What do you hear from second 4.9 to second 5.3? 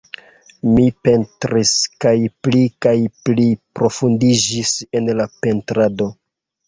en la